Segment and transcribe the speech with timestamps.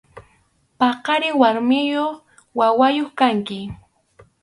[0.79, 2.13] Paqariq warmiyuq
[2.59, 3.59] wawayuq kanki.